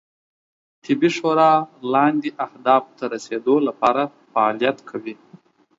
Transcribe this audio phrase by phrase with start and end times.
[0.83, 1.51] طبي شورا
[1.93, 5.15] لاندې اهدافو ته رسیدو لپاره فعالیت کوي